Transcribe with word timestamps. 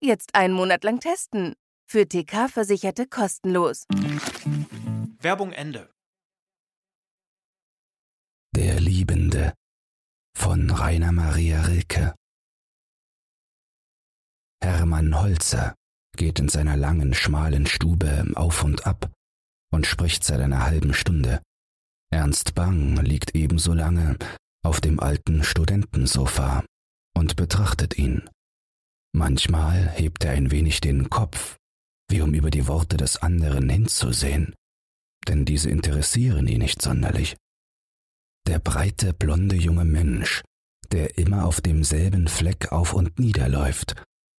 Jetzt 0.00 0.34
einen 0.34 0.52
Monat 0.52 0.84
lang 0.84 1.00
testen. 1.00 1.54
Für 1.88 2.06
TK-Versicherte 2.06 3.06
kostenlos. 3.06 3.86
Werbung 5.20 5.52
Ende. 5.52 5.90
Der 8.54 8.78
Liebende 8.80 9.54
von 10.36 10.70
Rainer 10.70 11.12
Maria 11.12 11.62
Rilke. 11.62 12.14
Hermann 14.62 15.18
Holzer 15.18 15.74
geht 16.16 16.40
in 16.40 16.48
seiner 16.48 16.76
langen, 16.76 17.14
schmalen 17.14 17.66
Stube 17.66 18.26
auf 18.34 18.64
und 18.64 18.86
ab 18.86 19.10
und 19.72 19.86
spricht 19.86 20.24
seit 20.24 20.40
einer 20.40 20.64
halben 20.64 20.92
Stunde. 20.92 21.40
Ernst 22.10 22.54
Bang 22.54 22.96
liegt 22.96 23.34
ebenso 23.34 23.72
lange 23.72 24.18
auf 24.62 24.80
dem 24.80 25.00
alten 25.00 25.42
Studentensofa 25.42 26.64
und 27.16 27.36
betrachtet 27.36 27.96
ihn. 27.96 28.28
Manchmal 29.16 29.88
hebt 29.92 30.24
er 30.24 30.32
ein 30.32 30.50
wenig 30.50 30.82
den 30.82 31.08
Kopf, 31.08 31.56
wie 32.10 32.20
um 32.20 32.34
über 32.34 32.50
die 32.50 32.66
Worte 32.66 32.98
des 32.98 33.16
anderen 33.16 33.66
hinzusehen, 33.70 34.54
denn 35.26 35.46
diese 35.46 35.70
interessieren 35.70 36.46
ihn 36.46 36.58
nicht 36.58 36.82
sonderlich. 36.82 37.34
Der 38.46 38.58
breite, 38.58 39.14
blonde 39.14 39.56
junge 39.56 39.86
Mensch, 39.86 40.42
der 40.92 41.16
immer 41.16 41.46
auf 41.46 41.62
demselben 41.62 42.28
Fleck 42.28 42.72
auf 42.72 42.92
und 42.92 43.18
niederläuft, 43.18 43.94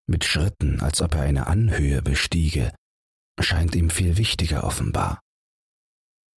mit 0.08 0.23
Schritten, 0.23 0.80
als 0.80 1.02
ob 1.02 1.16
er 1.16 1.22
eine 1.22 1.47
Anhöhe 1.47 2.03
bestiege, 2.03 2.72
scheint 3.41 3.75
ihm 3.75 3.89
viel 3.89 4.17
wichtiger 4.17 4.64
offenbar. 4.64 5.22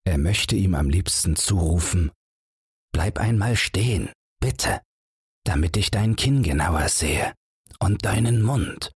Er 0.03 0.17
möchte 0.17 0.55
ihm 0.55 0.73
am 0.73 0.89
liebsten 0.89 1.35
zurufen 1.35 2.11
Bleib 2.91 3.19
einmal 3.19 3.55
stehen, 3.55 4.09
bitte, 4.41 4.81
damit 5.45 5.77
ich 5.77 5.91
dein 5.91 6.15
Kinn 6.15 6.41
genauer 6.41 6.89
sehe 6.89 7.35
und 7.81 8.05
deinen 8.05 8.41
Mund. 8.41 8.91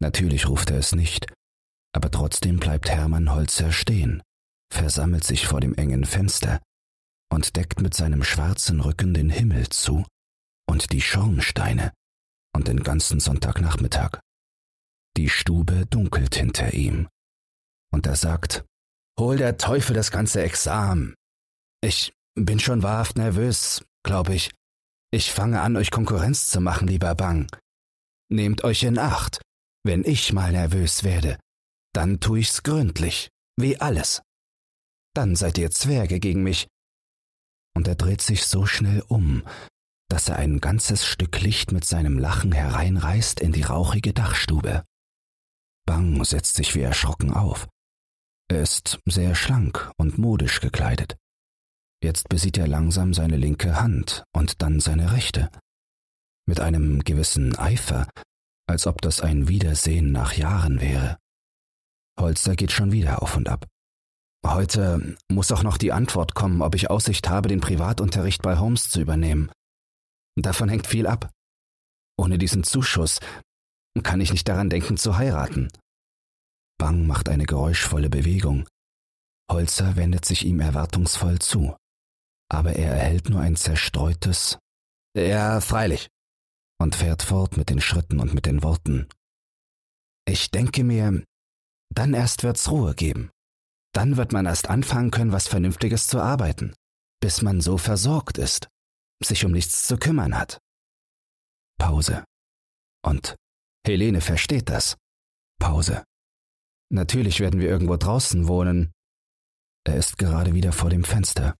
Natürlich 0.00 0.48
ruft 0.48 0.70
er 0.70 0.78
es 0.78 0.94
nicht, 0.94 1.26
aber 1.94 2.10
trotzdem 2.10 2.58
bleibt 2.58 2.90
Hermann 2.90 3.32
Holzer 3.32 3.72
stehen, 3.72 4.22
versammelt 4.72 5.24
sich 5.24 5.46
vor 5.46 5.60
dem 5.60 5.74
engen 5.74 6.04
Fenster 6.04 6.60
und 7.32 7.56
deckt 7.56 7.80
mit 7.80 7.94
seinem 7.94 8.24
schwarzen 8.24 8.80
Rücken 8.80 9.14
den 9.14 9.30
Himmel 9.30 9.68
zu 9.68 10.04
und 10.68 10.92
die 10.92 11.00
Schornsteine 11.00 11.92
und 12.54 12.68
den 12.68 12.82
ganzen 12.82 13.20
Sonntagnachmittag. 13.20 14.20
Die 15.16 15.28
Stube 15.28 15.86
dunkelt 15.86 16.34
hinter 16.34 16.72
ihm. 16.74 17.08
Und 17.92 18.06
er 18.06 18.16
sagt, 18.16 18.64
Hol 19.18 19.36
der 19.36 19.58
Teufel 19.58 19.94
das 19.94 20.10
ganze 20.10 20.42
Examen. 20.42 21.14
Ich 21.82 22.14
bin 22.34 22.58
schon 22.58 22.82
wahrhaft 22.82 23.16
nervös, 23.16 23.84
glaube 24.04 24.34
ich. 24.34 24.50
Ich 25.10 25.30
fange 25.30 25.60
an, 25.60 25.76
euch 25.76 25.90
Konkurrenz 25.90 26.46
zu 26.46 26.60
machen, 26.60 26.88
lieber 26.88 27.14
Bang. 27.14 27.46
Nehmt 28.32 28.64
euch 28.64 28.82
in 28.84 28.98
Acht. 28.98 29.42
Wenn 29.84 30.04
ich 30.04 30.32
mal 30.32 30.52
nervös 30.52 31.04
werde, 31.04 31.38
dann 31.92 32.18
tu 32.18 32.36
ich's 32.36 32.62
gründlich, 32.62 33.28
wie 33.58 33.78
alles. 33.78 34.22
Dann 35.14 35.36
seid 35.36 35.58
ihr 35.58 35.70
Zwerge 35.70 36.18
gegen 36.18 36.42
mich. 36.42 36.66
Und 37.74 37.86
er 37.88 37.94
dreht 37.94 38.22
sich 38.22 38.46
so 38.46 38.64
schnell 38.64 39.02
um, 39.06 39.46
dass 40.08 40.30
er 40.30 40.36
ein 40.36 40.60
ganzes 40.60 41.04
Stück 41.04 41.42
Licht 41.42 41.72
mit 41.72 41.84
seinem 41.84 42.18
Lachen 42.18 42.52
hereinreißt 42.52 43.38
in 43.38 43.52
die 43.52 43.64
rauchige 43.64 44.14
Dachstube. 44.14 44.82
Bang 45.84 46.24
setzt 46.24 46.54
sich 46.54 46.74
wie 46.74 46.80
erschrocken 46.80 47.34
auf. 47.34 47.68
Er 48.48 48.62
ist 48.62 48.98
sehr 49.04 49.34
schlank 49.34 49.92
und 49.98 50.16
modisch 50.16 50.60
gekleidet. 50.60 51.18
Jetzt 52.02 52.30
besieht 52.30 52.56
er 52.56 52.66
langsam 52.66 53.12
seine 53.12 53.36
linke 53.36 53.78
Hand 53.78 54.24
und 54.32 54.62
dann 54.62 54.80
seine 54.80 55.12
rechte. 55.12 55.50
Mit 56.46 56.60
einem 56.60 57.04
gewissen 57.04 57.56
Eifer, 57.56 58.08
als 58.66 58.86
ob 58.86 59.00
das 59.00 59.20
ein 59.20 59.48
Wiedersehen 59.48 60.12
nach 60.12 60.34
Jahren 60.34 60.80
wäre. 60.80 61.18
Holzer 62.18 62.56
geht 62.56 62.72
schon 62.72 62.92
wieder 62.92 63.22
auf 63.22 63.36
und 63.36 63.48
ab. 63.48 63.66
Heute 64.44 65.16
muss 65.28 65.52
auch 65.52 65.62
noch 65.62 65.78
die 65.78 65.92
Antwort 65.92 66.34
kommen, 66.34 66.62
ob 66.62 66.74
ich 66.74 66.90
Aussicht 66.90 67.28
habe, 67.28 67.48
den 67.48 67.60
Privatunterricht 67.60 68.42
bei 68.42 68.58
Holmes 68.58 68.90
zu 68.90 69.00
übernehmen. 69.00 69.50
Davon 70.36 70.68
hängt 70.68 70.86
viel 70.86 71.06
ab. 71.06 71.30
Ohne 72.18 72.38
diesen 72.38 72.64
Zuschuss 72.64 73.20
kann 74.02 74.20
ich 74.20 74.32
nicht 74.32 74.48
daran 74.48 74.70
denken 74.70 74.96
zu 74.96 75.16
heiraten. 75.16 75.70
Bang 76.78 77.06
macht 77.06 77.28
eine 77.28 77.44
geräuschvolle 77.46 78.10
Bewegung. 78.10 78.66
Holzer 79.50 79.96
wendet 79.96 80.24
sich 80.24 80.44
ihm 80.44 80.60
erwartungsvoll 80.60 81.38
zu, 81.38 81.76
aber 82.48 82.74
er 82.74 82.94
erhält 82.94 83.28
nur 83.28 83.40
ein 83.40 83.54
zerstreutes 83.54 84.58
Ja, 85.16 85.60
freilich, 85.60 86.08
und 86.82 86.94
fährt 86.94 87.22
fort 87.22 87.56
mit 87.56 87.70
den 87.70 87.80
Schritten 87.80 88.20
und 88.20 88.34
mit 88.34 88.46
den 88.46 88.62
Worten. 88.62 89.08
Ich 90.26 90.50
denke 90.50 90.84
mir, 90.84 91.24
dann 91.94 92.14
erst 92.14 92.42
wird's 92.42 92.70
Ruhe 92.70 92.94
geben. 92.94 93.30
Dann 93.94 94.16
wird 94.16 94.32
man 94.32 94.46
erst 94.46 94.68
anfangen 94.68 95.10
können, 95.10 95.32
was 95.32 95.48
Vernünftiges 95.48 96.06
zu 96.06 96.20
arbeiten, 96.20 96.74
bis 97.20 97.42
man 97.42 97.60
so 97.60 97.78
versorgt 97.78 98.38
ist, 98.38 98.68
sich 99.22 99.44
um 99.44 99.52
nichts 99.52 99.86
zu 99.86 99.96
kümmern 99.96 100.36
hat. 100.38 100.58
Pause. 101.78 102.24
Und 103.04 103.36
Helene 103.86 104.20
versteht 104.20 104.68
das. 104.68 104.96
Pause. 105.58 106.04
Natürlich 106.90 107.40
werden 107.40 107.60
wir 107.60 107.68
irgendwo 107.68 107.96
draußen 107.96 108.48
wohnen. 108.48 108.92
Er 109.84 109.96
ist 109.96 110.18
gerade 110.18 110.54
wieder 110.54 110.72
vor 110.72 110.90
dem 110.90 111.04
Fenster. 111.04 111.56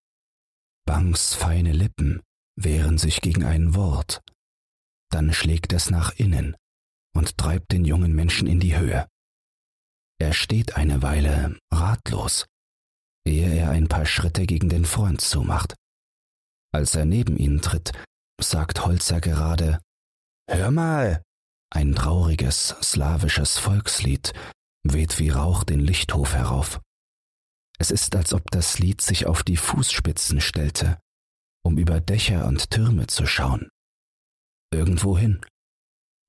Bangs 0.86 1.34
feine 1.34 1.72
Lippen 1.72 2.22
wehren 2.56 2.98
sich 2.98 3.20
gegen 3.20 3.44
ein 3.44 3.74
Wort. 3.74 4.20
Dann 5.12 5.32
schlägt 5.32 5.72
es 5.72 5.90
nach 5.90 6.12
innen 6.16 6.56
und 7.14 7.36
treibt 7.36 7.70
den 7.70 7.84
jungen 7.84 8.14
Menschen 8.14 8.46
in 8.46 8.60
die 8.60 8.76
Höhe. 8.78 9.06
Er 10.18 10.32
steht 10.32 10.76
eine 10.76 11.02
Weile 11.02 11.58
ratlos, 11.70 12.46
ehe 13.26 13.54
er 13.54 13.70
ein 13.70 13.88
paar 13.88 14.06
Schritte 14.06 14.46
gegen 14.46 14.68
den 14.68 14.86
Freund 14.86 15.20
zumacht. 15.20 15.74
Als 16.72 16.94
er 16.94 17.04
neben 17.04 17.36
ihn 17.36 17.60
tritt, 17.60 17.92
sagt 18.40 18.86
Holzer 18.86 19.20
gerade 19.20 19.80
Hör 20.48 20.70
mal. 20.70 21.22
Ein 21.70 21.94
trauriges 21.94 22.68
slawisches 22.82 23.58
Volkslied 23.58 24.32
weht 24.82 25.18
wie 25.18 25.30
Rauch 25.30 25.64
den 25.64 25.80
Lichthof 25.80 26.34
herauf. 26.34 26.80
Es 27.78 27.90
ist, 27.90 28.14
als 28.14 28.32
ob 28.32 28.50
das 28.50 28.78
Lied 28.78 29.00
sich 29.00 29.26
auf 29.26 29.42
die 29.42 29.56
Fußspitzen 29.56 30.40
stellte, 30.40 30.98
um 31.64 31.78
über 31.78 32.00
Dächer 32.00 32.46
und 32.46 32.70
Türme 32.70 33.06
zu 33.06 33.26
schauen. 33.26 33.68
Irgendwohin. 34.72 35.44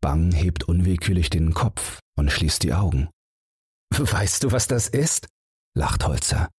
Bang 0.02 0.32
hebt 0.34 0.66
unwillkürlich 0.66 1.30
den 1.30 1.54
Kopf 1.54 2.00
und 2.18 2.30
schließt 2.30 2.64
die 2.64 2.74
Augen. 2.74 3.10
Weißt 3.98 4.44
du, 4.44 4.52
was 4.52 4.68
das 4.68 4.88
ist? 4.88 5.28
lacht 5.76 6.06
Holzer. 6.06 6.50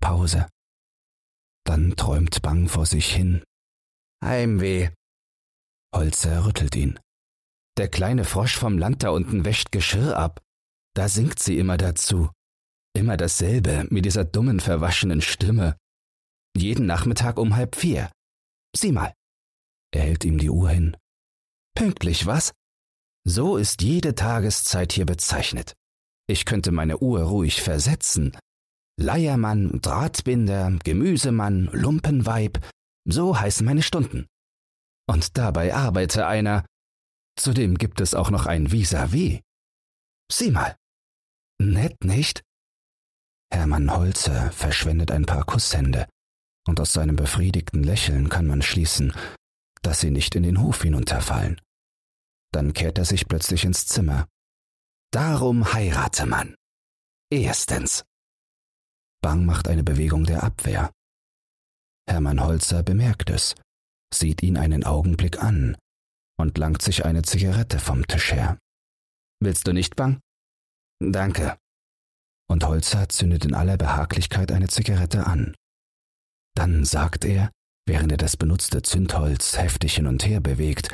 Pause. 0.00 0.48
Dann 1.64 1.96
träumt 1.96 2.42
Bang 2.42 2.68
vor 2.68 2.86
sich 2.86 3.14
hin. 3.14 3.42
Heimweh. 4.24 4.90
Holzer 5.94 6.46
rüttelt 6.46 6.74
ihn. 6.76 6.98
Der 7.76 7.88
kleine 7.88 8.24
Frosch 8.24 8.56
vom 8.56 8.78
Land 8.78 9.02
da 9.02 9.10
unten 9.10 9.44
wäscht 9.44 9.72
Geschirr 9.72 10.16
ab. 10.16 10.40
Da 10.94 11.08
singt 11.08 11.38
sie 11.38 11.58
immer 11.58 11.76
dazu. 11.76 12.30
Immer 12.96 13.18
dasselbe, 13.18 13.86
mit 13.90 14.06
dieser 14.06 14.24
dummen, 14.24 14.60
verwaschenen 14.60 15.20
Stimme. 15.20 15.76
Jeden 16.56 16.86
Nachmittag 16.86 17.38
um 17.38 17.54
halb 17.54 17.76
vier. 17.76 18.10
Sieh 18.74 18.92
mal. 18.92 19.12
Er 19.96 20.02
hält 20.02 20.26
ihm 20.26 20.36
die 20.36 20.50
Uhr 20.50 20.68
hin. 20.68 20.94
Pünktlich, 21.74 22.26
was? 22.26 22.52
So 23.26 23.56
ist 23.56 23.80
jede 23.80 24.14
Tageszeit 24.14 24.92
hier 24.92 25.06
bezeichnet. 25.06 25.72
Ich 26.28 26.44
könnte 26.44 26.70
meine 26.70 26.98
Uhr 26.98 27.22
ruhig 27.22 27.62
versetzen. 27.62 28.36
Leiermann, 29.00 29.80
Drahtbinder, 29.80 30.78
Gemüsemann, 30.84 31.70
Lumpenweib, 31.72 32.62
so 33.08 33.40
heißen 33.40 33.64
meine 33.64 33.82
Stunden. 33.82 34.26
Und 35.08 35.38
dabei 35.38 35.74
arbeite 35.74 36.26
einer. 36.26 36.66
Zudem 37.40 37.78
gibt 37.78 38.02
es 38.02 38.12
auch 38.12 38.28
noch 38.28 38.44
ein 38.44 38.70
Vis-à-vis. 38.70 39.38
-vis. 39.38 39.42
Sieh 40.30 40.50
mal. 40.50 40.76
Nett, 41.58 42.04
nicht? 42.04 42.42
Hermann 43.50 43.90
Holzer 43.96 44.52
verschwendet 44.52 45.10
ein 45.10 45.24
paar 45.24 45.44
Kusshände, 45.46 46.06
und 46.68 46.80
aus 46.80 46.92
seinem 46.92 47.16
befriedigten 47.16 47.82
Lächeln 47.82 48.28
kann 48.28 48.46
man 48.46 48.60
schließen, 48.60 49.14
dass 49.82 50.00
sie 50.00 50.10
nicht 50.10 50.34
in 50.34 50.42
den 50.42 50.60
Hof 50.60 50.82
hinunterfallen. 50.82 51.60
Dann 52.52 52.72
kehrt 52.72 52.98
er 52.98 53.04
sich 53.04 53.28
plötzlich 53.28 53.64
ins 53.64 53.86
Zimmer 53.86 54.26
Darum 55.16 55.72
heirate 55.72 56.26
man. 56.26 56.56
Erstens. 57.30 58.04
Bang 59.22 59.46
macht 59.46 59.68
eine 59.68 59.82
Bewegung 59.82 60.24
der 60.24 60.42
Abwehr. 60.42 60.92
Hermann 62.08 62.40
Holzer 62.40 62.82
bemerkt 62.82 63.30
es, 63.30 63.54
sieht 64.12 64.42
ihn 64.42 64.56
einen 64.56 64.84
Augenblick 64.84 65.42
an 65.42 65.76
und 66.38 66.58
langt 66.58 66.82
sich 66.82 67.04
eine 67.04 67.22
Zigarette 67.22 67.78
vom 67.78 68.06
Tisch 68.06 68.32
her. 68.32 68.58
Willst 69.40 69.66
du 69.66 69.72
nicht, 69.72 69.96
Bang? 69.96 70.20
Danke. 71.00 71.56
Und 72.48 72.64
Holzer 72.64 73.08
zündet 73.08 73.44
in 73.44 73.54
aller 73.54 73.76
Behaglichkeit 73.76 74.52
eine 74.52 74.68
Zigarette 74.68 75.26
an. 75.26 75.54
Dann 76.54 76.84
sagt 76.84 77.24
er, 77.24 77.50
während 77.86 78.12
er 78.12 78.18
das 78.18 78.36
benutzte 78.36 78.82
Zündholz 78.82 79.56
heftig 79.56 79.94
hin 79.94 80.06
und 80.06 80.26
her 80.26 80.40
bewegt, 80.40 80.88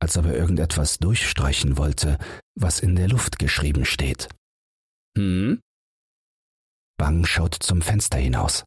als 0.00 0.16
ob 0.16 0.26
er 0.26 0.34
irgendetwas 0.34 0.98
durchstreichen 0.98 1.76
wollte, 1.76 2.18
was 2.54 2.80
in 2.80 2.94
der 2.94 3.08
Luft 3.08 3.38
geschrieben 3.38 3.84
steht. 3.84 4.28
Hm? 5.16 5.60
Bang 6.96 7.26
schaut 7.26 7.54
zum 7.54 7.82
Fenster 7.82 8.18
hinaus. 8.18 8.64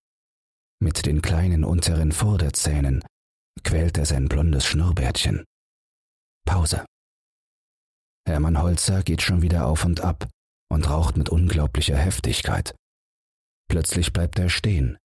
Mit 0.82 1.06
den 1.06 1.22
kleinen 1.22 1.64
unteren 1.64 2.12
Vorderzähnen 2.12 3.04
quält 3.64 3.98
er 3.98 4.06
sein 4.06 4.28
blondes 4.28 4.66
Schnurrbärtchen. 4.66 5.46
Pause. 6.46 6.86
Hermann 8.28 8.62
Holzer 8.62 9.04
geht 9.04 9.22
schon 9.22 9.42
wieder 9.42 9.68
auf 9.68 9.86
und 9.86 10.02
ab 10.02 10.30
und 10.70 10.90
raucht 10.90 11.18
mit 11.18 11.30
unglaublicher 11.30 11.98
Heftigkeit. 11.98 12.76
Plötzlich 13.70 14.12
bleibt 14.12 14.40
er 14.40 14.50
stehen 14.50 14.98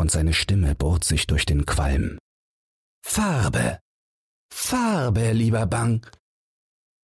und 0.00 0.10
seine 0.10 0.32
Stimme 0.32 0.74
bohrt 0.74 1.04
sich 1.04 1.26
durch 1.26 1.44
den 1.44 1.66
Qualm. 1.66 2.18
Farbe. 3.04 3.80
Farbe, 4.50 5.32
lieber 5.32 5.66
Bang. 5.66 6.06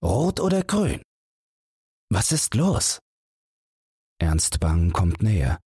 Rot 0.02 0.40
oder 0.40 0.62
grün? 0.62 1.02
Was 2.10 2.32
ist 2.32 2.54
los? 2.54 3.00
Ernst 4.18 4.60
Bang 4.60 4.92
kommt 4.92 5.22
näher, 5.22 5.60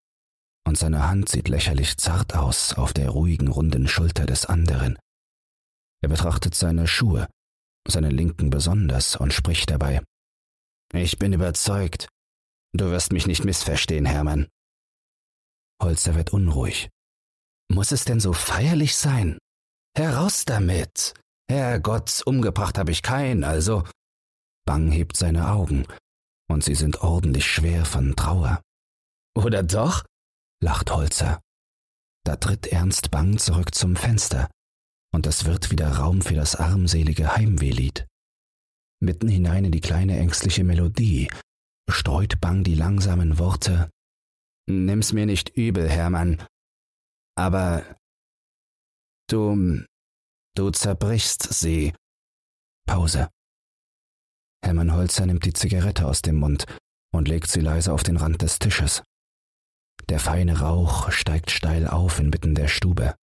und 0.66 0.76
seine 0.76 1.06
Hand 1.08 1.28
sieht 1.28 1.48
lächerlich 1.48 1.98
zart 1.98 2.34
aus 2.34 2.74
auf 2.74 2.92
der 2.92 3.10
ruhigen, 3.10 3.46
runden 3.46 3.86
Schulter 3.86 4.26
des 4.26 4.46
anderen. 4.46 4.98
Er 6.02 6.08
betrachtet 6.08 6.56
seine 6.56 6.88
Schuhe, 6.88 7.28
seinen 7.86 8.10
linken 8.10 8.50
besonders, 8.50 9.14
und 9.14 9.32
spricht 9.32 9.70
dabei. 9.70 10.02
Ich 10.92 11.16
bin 11.18 11.32
überzeugt. 11.32 12.08
Du 12.72 12.90
wirst 12.90 13.12
mich 13.12 13.28
nicht 13.28 13.44
missverstehen, 13.44 14.06
Hermann. 14.06 14.48
Holzer 15.80 16.16
wird 16.16 16.32
unruhig. 16.32 16.90
Muss 17.70 17.92
es 17.92 18.04
denn 18.04 18.20
so 18.20 18.32
feierlich 18.32 18.96
sein? 18.96 19.38
Heraus 19.96 20.44
damit! 20.44 21.14
Herrgott, 21.48 22.22
umgebracht 22.26 22.78
habe 22.78 22.90
ich 22.90 23.02
keinen, 23.02 23.44
also. 23.44 23.84
Bang 24.66 24.90
hebt 24.90 25.16
seine 25.16 25.50
Augen, 25.50 25.86
und 26.48 26.64
sie 26.64 26.74
sind 26.74 27.02
ordentlich 27.02 27.46
schwer 27.46 27.84
von 27.84 28.16
Trauer. 28.16 28.60
Oder 29.36 29.62
doch? 29.62 30.04
lacht 30.62 30.90
Holzer. 30.90 31.40
Da 32.24 32.36
tritt 32.36 32.66
Ernst 32.66 33.10
Bang 33.10 33.38
zurück 33.38 33.74
zum 33.74 33.96
Fenster, 33.96 34.48
und 35.12 35.26
es 35.26 35.44
wird 35.44 35.70
wieder 35.70 35.96
Raum 35.96 36.22
für 36.22 36.34
das 36.34 36.56
armselige 36.56 37.36
Heimwehlied. 37.36 38.06
Mitten 39.00 39.28
hinein 39.28 39.64
in 39.64 39.72
die 39.72 39.80
kleine 39.80 40.18
ängstliche 40.18 40.62
Melodie 40.62 41.30
streut 41.88 42.40
Bang 42.40 42.62
die 42.62 42.74
langsamen 42.74 43.38
Worte 43.38 43.90
Nimm's 44.70 45.12
mir 45.12 45.26
nicht 45.26 45.56
übel, 45.56 45.88
Hermann, 45.88 46.42
aber 47.36 47.84
du 49.28 49.84
Du 50.56 50.70
zerbrichst 50.70 51.54
sie. 51.54 51.94
Pause. 52.86 53.30
Hermann 54.64 54.92
Holzer 54.92 55.24
nimmt 55.26 55.44
die 55.44 55.52
Zigarette 55.52 56.06
aus 56.06 56.22
dem 56.22 56.36
Mund 56.36 56.66
und 57.14 57.28
legt 57.28 57.48
sie 57.48 57.60
leise 57.60 57.92
auf 57.92 58.02
den 58.02 58.16
Rand 58.16 58.42
des 58.42 58.58
Tisches. 58.58 59.02
Der 60.08 60.18
feine 60.18 60.60
Rauch 60.60 61.12
steigt 61.12 61.50
steil 61.50 61.86
auf 61.86 62.18
inmitten 62.18 62.54
der 62.54 62.66
Stube. 62.66 63.14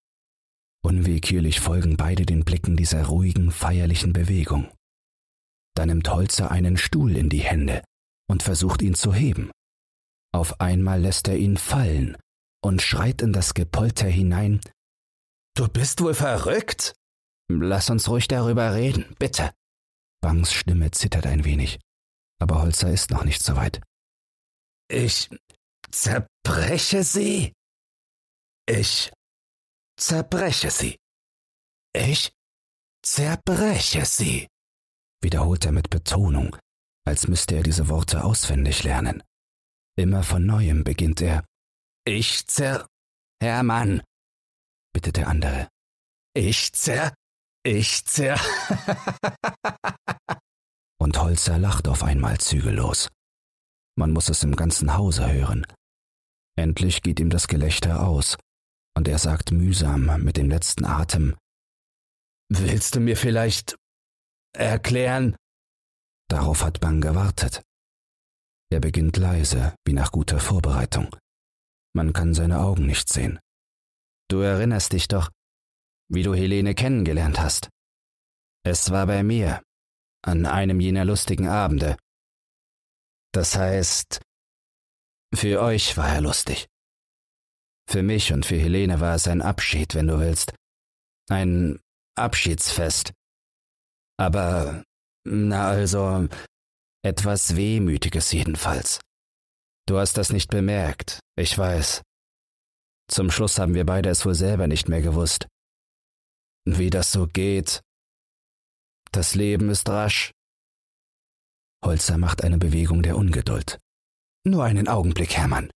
Unwillkürlich 0.83 1.59
folgen 1.59 1.97
beide 1.97 2.25
den 2.25 2.45
Blicken 2.45 2.77
dieser 2.77 3.05
ruhigen, 3.05 3.51
feierlichen 3.51 4.13
Bewegung. 4.13 4.71
Da 5.75 5.85
nimmt 5.85 6.09
Holzer 6.09 6.49
einen 6.49 6.77
Stuhl 6.77 7.17
in 7.17 7.29
die 7.29 7.43
Hände 7.43 7.83
und 8.29 8.41
versucht 8.41 8.81
ihn 8.81 8.95
zu 8.95 9.13
heben. 9.13 9.51
Auf 10.33 10.61
einmal 10.61 11.01
lässt 11.01 11.27
er 11.27 11.37
ihn 11.37 11.57
fallen 11.57 12.17
und 12.67 12.81
schreit 12.81 13.21
in 13.21 13.31
das 13.31 13.53
Gepolter 13.53 14.07
hinein 14.07 14.59
Du 15.55 15.67
bist 15.67 16.01
wohl 16.01 16.13
verrückt? 16.13 16.93
Lass 17.49 17.89
uns 17.89 18.09
ruhig 18.09 18.27
darüber 18.27 18.75
reden, 18.75 19.15
bitte. 19.17 19.51
Bangs 20.21 20.51
Stimme 20.53 20.91
zittert 20.91 21.25
ein 21.25 21.45
wenig, 21.45 21.79
aber 22.39 22.61
Holzer 22.61 22.91
ist 22.91 23.09
noch 23.09 23.23
nicht 23.23 23.41
so 23.41 23.55
weit. 23.55 23.81
Ich 24.89 25.29
zerbreche 25.89 27.03
sie. 27.03 27.53
Ich 28.69 29.11
zerbreche 29.97 30.69
sie. 30.69 30.97
Ich 31.95 32.31
zerbreche 33.01 34.05
sie, 34.05 34.47
wiederholt 35.23 35.65
er 35.65 35.71
mit 35.71 35.89
Betonung, 35.89 36.57
als 37.05 37.27
müsste 37.27 37.55
er 37.55 37.63
diese 37.63 37.87
Worte 37.87 38.23
auswendig 38.23 38.83
lernen. 38.83 39.23
Immer 39.97 40.21
von 40.21 40.45
neuem 40.45 40.83
beginnt 40.83 41.21
er. 41.21 41.46
Ich 42.07 42.47
zer... 42.47 42.87
Hermann, 43.43 44.01
bittet 44.93 45.17
der 45.17 45.27
andere. 45.27 45.67
Ich 46.33 46.71
zer... 46.71 47.13
Ich 47.63 48.05
zer. 48.05 48.39
Und 51.01 51.19
Holzer 51.19 51.59
lacht 51.59 51.89
auf 51.89 52.03
einmal 52.03 52.37
zügellos. 52.37 53.09
Man 53.97 54.13
muss 54.13 54.29
es 54.29 54.41
im 54.43 54.55
ganzen 54.55 54.93
Hause 54.95 55.29
hören. 55.29 55.67
Endlich 56.55 57.01
geht 57.01 57.19
ihm 57.19 57.29
das 57.29 57.49
Gelächter 57.49 58.07
aus, 58.07 58.37
und 58.95 59.09
er 59.09 59.19
sagt 59.19 59.51
mühsam 59.51 60.23
mit 60.23 60.37
dem 60.37 60.49
letzten 60.49 60.85
Atem 60.85 61.35
Willst 62.47 62.95
du 62.95 63.01
mir 63.01 63.17
vielleicht 63.17 63.75
erklären? 64.55 65.35
Darauf 66.29 66.63
hat 66.63 66.79
Bang 66.79 67.01
gewartet. 67.01 67.63
Er 68.71 68.79
beginnt 68.79 69.17
leise, 69.17 69.75
wie 69.85 69.93
nach 69.93 70.13
guter 70.13 70.39
Vorbereitung. 70.39 71.13
Man 71.97 72.13
kann 72.13 72.35
seine 72.35 72.59
Augen 72.59 72.85
nicht 72.85 73.09
sehen. 73.09 73.39
Du 74.29 74.41
erinnerst 74.41 74.93
dich 74.93 75.07
doch, 75.07 75.31
wie 76.09 76.21
du 76.21 76.35
Helene 76.35 76.75
kennengelernt 76.75 77.39
hast. 77.39 77.69
Es 78.63 78.91
war 78.91 79.07
bei 79.07 79.23
mir, 79.23 79.63
an 80.23 80.45
einem 80.45 80.79
jener 80.79 81.05
lustigen 81.05 81.47
Abende. 81.47 81.97
Das 83.33 83.55
heißt, 83.55 84.21
für 85.33 85.59
euch 85.59 85.97
war 85.97 86.07
er 86.09 86.21
lustig. 86.21 86.67
Für 87.89 88.03
mich 88.03 88.31
und 88.31 88.45
für 88.45 88.57
Helene 88.57 88.99
war 88.99 89.15
es 89.15 89.27
ein 89.27 89.41
Abschied, 89.41 89.95
wenn 89.95 90.05
du 90.05 90.19
willst. 90.19 90.53
Ein 91.29 91.79
Abschiedsfest. 92.15 93.11
Aber, 94.19 94.83
na 95.25 95.67
also, 95.67 96.27
etwas 97.03 97.55
Wehmütiges 97.55 98.31
jedenfalls. 98.33 98.99
Du 99.87 99.97
hast 99.97 100.17
das 100.17 100.31
nicht 100.33 100.49
bemerkt, 100.49 101.19
ich 101.37 101.57
weiß. 101.57 102.01
Zum 103.09 103.31
Schluss 103.31 103.57
haben 103.57 103.73
wir 103.73 103.85
beide 103.85 104.09
es 104.09 104.25
wohl 104.25 104.35
selber 104.35 104.67
nicht 104.67 104.89
mehr 104.89 105.01
gewusst. 105.01 105.47
Wie 106.65 106.89
das 106.89 107.13
so 107.13 107.25
geht. 107.25 107.81
Das 109.13 109.33
Leben 109.33 109.69
ist 109.69 109.87
rasch. 109.87 110.31
Holzer 111.85 112.17
macht 112.17 112.43
eine 112.43 112.57
Bewegung 112.57 113.01
der 113.01 113.15
Ungeduld. 113.15 113.79
Nur 114.43 114.65
einen 114.65 114.89
Augenblick, 114.89 115.37
Hermann. 115.37 115.71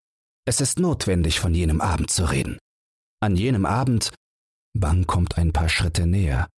Es 0.45 0.59
ist 0.59 0.77
notwendig, 0.77 1.39
von 1.39 1.53
jenem 1.53 1.79
Abend 1.79 2.11
zu 2.11 2.25
reden. 2.25 2.59
An 3.21 3.37
jenem 3.37 3.65
Abend, 3.65 4.13
Bang 4.73 5.07
kommt 5.07 5.37
ein 5.37 5.53
paar 5.53 5.69
Schritte 5.69 6.05
näher 6.05 6.49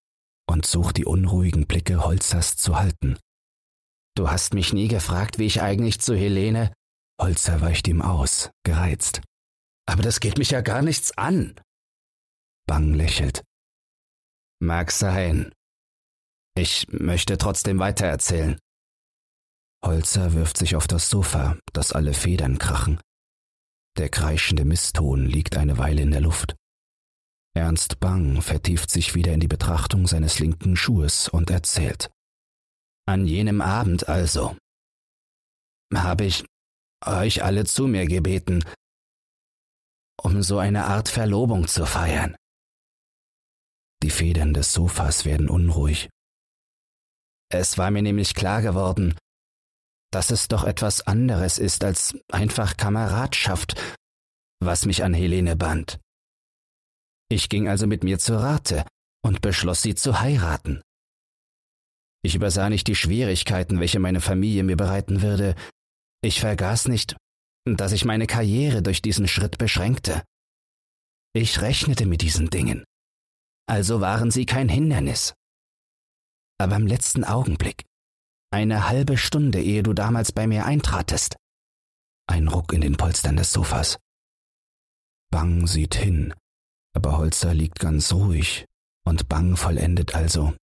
und 0.50 0.66
sucht 0.66 0.98
die 0.98 1.06
unruhigen 1.06 1.68
Blicke 1.68 2.04
Holzers 2.04 2.56
zu 2.56 2.78
halten. 2.78 3.20
Du 4.16 4.32
hast 4.32 4.56
mich 4.56 4.74
nie 4.74 4.88
gefragt, 4.88 5.38
wie 5.38 5.46
ich 5.46 5.62
eigentlich 5.62 6.00
zu 6.00 6.16
Helene. 6.16 6.74
Holzer 7.24 7.62
weicht 7.62 7.88
ihm 7.88 8.02
aus, 8.02 8.52
gereizt. 8.66 9.22
Aber 9.86 10.04
das 10.04 10.20
geht 10.20 10.38
mich 10.38 10.52
ja 10.52 10.60
gar 10.60 10.82
nichts 10.82 11.18
an. 11.18 11.58
Bang 12.68 12.94
lächelt. 12.94 13.46
Mag 14.60 14.92
sein. 14.92 15.54
Ich 16.54 16.86
möchte 16.90 17.38
trotzdem 17.38 17.80
weitererzählen. 17.80 18.60
Holzer 19.86 20.34
wirft 20.34 20.58
sich 20.58 20.76
auf 20.76 20.86
das 20.86 21.10
Sofa, 21.10 21.58
das 21.72 21.94
alle 21.94 22.14
Federn 22.14 22.58
krachen. 22.58 23.00
Der 23.98 24.10
kreischende 24.10 24.66
Misston 24.66 25.26
liegt 25.26 25.56
eine 25.56 25.78
Weile 25.78 26.02
in 26.02 26.12
der 26.12 26.22
Luft. 26.22 26.58
Ernst 27.56 28.02
Bang 28.02 28.42
vertieft 28.42 28.92
sich 28.92 29.16
wieder 29.16 29.32
in 29.32 29.40
die 29.40 29.48
Betrachtung 29.48 30.08
seines 30.08 30.40
linken 30.40 30.76
Schuhes 30.76 31.30
und 31.30 31.50
erzählt. 31.50 32.12
An 33.08 33.26
jenem 33.28 33.62
Abend 33.62 34.10
also 34.10 34.58
habe 35.94 36.26
ich 36.26 36.44
euch 37.08 37.44
alle 37.44 37.66
zu 37.66 37.88
mir 37.88 38.06
gebeten, 38.06 38.64
um 40.22 40.44
so 40.44 40.58
eine 40.58 40.86
Art 40.86 41.10
Verlobung 41.10 41.68
zu 41.68 41.86
feiern. 41.86 42.36
Die 44.04 44.10
Federn 44.10 44.54
des 44.54 44.74
Sofas 44.74 45.26
werden 45.26 45.50
unruhig. 45.50 46.10
Es 47.50 47.78
war 47.78 47.92
mir 47.92 48.02
nämlich 48.02 48.36
klar 48.36 48.62
geworden, 48.62 49.16
dass 50.12 50.32
es 50.32 50.48
doch 50.48 50.64
etwas 50.64 51.02
anderes 51.02 51.58
ist 51.58 51.84
als 51.84 52.18
einfach 52.32 52.78
Kameradschaft, 52.78 53.80
was 54.60 54.86
mich 54.86 55.04
an 55.04 55.14
Helene 55.14 55.56
band. 55.56 56.00
Ich 57.30 57.50
ging 57.50 57.68
also 57.68 57.88
mit 57.88 58.04
mir 58.04 58.20
zu 58.20 58.40
Rate 58.40 58.86
und 59.24 59.42
beschloss, 59.42 59.82
sie 59.82 59.96
zu 59.96 60.20
heiraten. 60.20 60.82
Ich 62.24 62.36
übersah 62.36 62.70
nicht 62.70 62.88
die 62.88 62.96
Schwierigkeiten, 62.96 63.80
welche 63.80 64.00
meine 64.00 64.22
Familie 64.22 64.64
mir 64.64 64.78
bereiten 64.78 65.22
würde. 65.22 65.56
Ich 66.24 66.40
vergaß 66.40 66.88
nicht, 66.88 67.18
dass 67.66 67.92
ich 67.92 68.06
meine 68.06 68.28
Karriere 68.28 68.82
durch 68.82 69.02
diesen 69.02 69.28
Schritt 69.28 69.58
beschränkte. 69.58 70.24
Ich 71.34 71.60
rechnete 71.60 72.06
mit 72.06 72.22
diesen 72.22 72.50
Dingen. 72.50 72.86
Also 73.68 74.00
waren 74.00 74.32
sie 74.32 74.46
kein 74.46 74.70
Hindernis. 74.70 75.34
Aber 76.60 76.78
im 76.78 76.88
letzten 76.88 77.26
Augenblick, 77.26 77.84
eine 78.52 78.88
halbe 78.88 79.18
Stunde 79.18 79.62
ehe 79.62 79.84
du 79.84 79.94
damals 79.94 80.32
bei 80.32 80.48
mir 80.48 80.66
eintratest, 80.66 81.36
ein 82.28 82.48
Ruck 82.48 82.72
in 82.72 82.80
den 82.80 82.96
Polstern 82.96 83.36
des 83.36 83.52
Sofas. 83.52 83.98
Bang 85.30 85.68
sieht 85.68 85.96
hin, 85.96 86.34
aber 86.96 87.18
Holzer 87.18 87.54
liegt 87.54 87.80
ganz 87.80 88.14
ruhig 88.14 88.66
und 89.06 89.28
Bang 89.28 89.58
vollendet 89.58 90.16
also. 90.16 90.56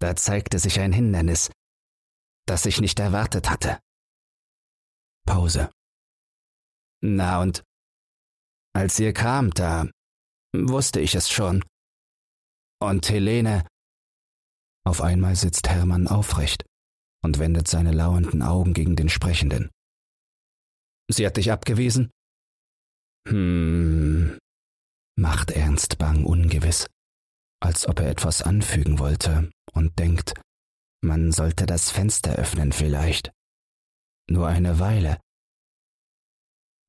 Da 0.00 0.16
zeigte 0.16 0.58
sich 0.58 0.80
ein 0.80 0.92
Hindernis, 0.92 1.52
das 2.46 2.66
ich 2.66 2.80
nicht 2.80 2.98
erwartet 2.98 3.50
hatte. 3.50 3.78
Pause. 5.26 5.70
Na 7.02 7.42
und 7.42 7.62
als 8.74 8.98
ihr 8.98 9.12
kamt, 9.12 9.58
da 9.58 9.88
wusste 10.54 11.00
ich 11.00 11.14
es 11.14 11.30
schon. 11.30 11.64
Und 12.80 13.08
Helene. 13.08 13.66
Auf 14.86 15.00
einmal 15.00 15.36
sitzt 15.36 15.68
Hermann 15.68 16.08
aufrecht 16.08 16.64
und 17.22 17.38
wendet 17.38 17.68
seine 17.68 17.92
lauernden 17.92 18.42
Augen 18.42 18.74
gegen 18.74 18.96
den 18.96 19.08
Sprechenden. 19.08 19.70
Sie 21.08 21.26
hat 21.26 21.36
dich 21.36 21.52
abgewiesen? 21.52 22.10
Hm, 23.28 24.38
macht 25.16 25.50
Ernst 25.50 25.98
Bang 25.98 26.24
ungewiss, 26.24 26.86
als 27.60 27.86
ob 27.86 28.00
er 28.00 28.10
etwas 28.10 28.42
anfügen 28.42 28.98
wollte 28.98 29.50
und 29.72 29.98
denkt, 29.98 30.34
man 31.02 31.32
sollte 31.32 31.66
das 31.66 31.90
Fenster 31.90 32.34
öffnen 32.36 32.72
vielleicht. 32.72 33.30
Nur 34.28 34.48
eine 34.48 34.78
Weile. 34.78 35.20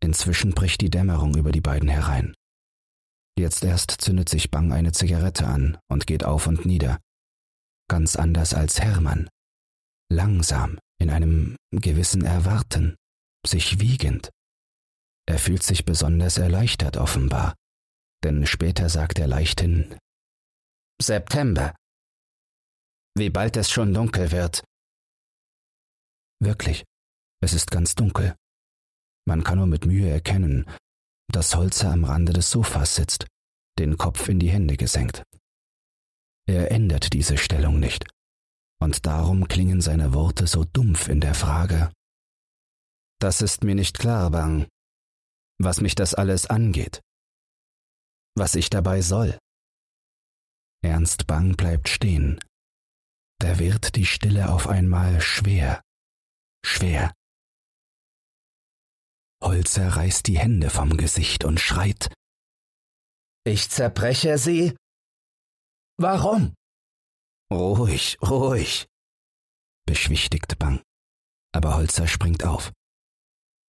Inzwischen 0.02 0.54
bricht 0.54 0.82
die 0.82 0.90
Dämmerung 0.90 1.36
über 1.36 1.52
die 1.52 1.62
beiden 1.62 1.90
herein. 1.90 2.36
Jetzt 3.38 3.64
erst 3.64 3.92
zündet 3.92 4.30
sich 4.30 4.50
Bang 4.52 4.72
eine 4.72 4.92
Zigarette 4.92 5.46
an 5.46 5.78
und 5.90 6.08
geht 6.08 6.24
auf 6.24 6.48
und 6.48 6.66
nieder. 6.66 7.00
Ganz 7.90 8.16
anders 8.16 8.54
als 8.54 8.80
Hermann. 8.80 9.30
Langsam, 10.10 10.80
in 11.00 11.10
einem 11.10 11.56
gewissen 11.72 12.24
Erwarten, 12.24 12.96
sich 13.46 13.80
wiegend. 13.80 14.30
Er 15.28 15.40
fühlt 15.40 15.64
sich 15.64 15.86
besonders 15.86 16.38
erleichtert 16.38 16.98
offenbar, 16.98 17.56
denn 18.24 18.46
später 18.46 18.90
sagt 18.90 19.20
er 19.20 19.28
leichthin 19.28 19.98
September. 21.02 21.76
Wie 23.18 23.30
bald 23.30 23.58
es 23.58 23.70
schon 23.70 23.94
dunkel 23.94 24.32
wird. 24.32 24.64
Wirklich, 26.40 26.84
es 27.46 27.54
ist 27.54 27.72
ganz 27.72 27.96
dunkel. 27.96 28.36
Man 29.28 29.44
kann 29.44 29.60
nur 29.60 29.68
mit 29.68 29.86
Mühe 29.86 30.10
erkennen, 30.10 30.66
dass 31.32 31.56
Holzer 31.56 31.92
am 31.92 32.04
Rande 32.04 32.34
des 32.34 32.50
Sofas 32.50 32.96
sitzt, 32.96 33.28
den 33.80 33.98
Kopf 33.98 34.28
in 34.28 34.40
die 34.40 34.50
Hände 34.50 34.78
gesenkt. 34.78 35.24
Er 36.48 36.72
ändert 36.72 37.14
diese 37.14 37.38
Stellung 37.38 37.80
nicht, 37.80 38.06
und 38.82 39.06
darum 39.06 39.48
klingen 39.48 39.82
seine 39.82 40.14
Worte 40.14 40.48
so 40.48 40.64
dumpf 40.64 41.08
in 41.08 41.22
der 41.22 41.34
Frage. 41.34 41.92
Das 43.20 43.42
ist 43.42 43.64
mir 43.64 43.76
nicht 43.76 43.98
klar, 43.98 44.30
Bang, 44.32 44.68
was 45.60 45.82
mich 45.82 45.96
das 45.96 46.14
alles 46.14 46.48
angeht, 46.48 47.02
was 48.36 48.56
ich 48.56 48.70
dabei 48.70 49.02
soll. 49.02 49.38
Ernst 50.84 51.26
Bang 51.26 51.56
bleibt 51.56 51.90
stehen. 51.90 52.40
Da 53.40 53.60
wird 53.60 53.96
die 53.96 54.06
Stille 54.06 54.52
auf 54.52 54.68
einmal 54.68 55.22
schwer, 55.22 55.82
schwer. 56.64 57.14
Holzer 59.46 59.90
reißt 59.90 60.28
die 60.28 60.40
Hände 60.40 60.70
vom 60.70 60.98
Gesicht 60.98 61.46
und 61.46 61.60
schreit. 61.60 62.12
Ich 63.46 63.70
zerbreche 63.70 64.38
sie? 64.38 64.76
Warum? 65.98 66.56
Ruhig, 67.52 68.18
ruhig, 68.22 68.88
beschwichtigt 69.86 70.58
Bang. 70.58 70.82
Aber 71.54 71.76
Holzer 71.76 72.08
springt 72.08 72.44
auf. 72.44 72.74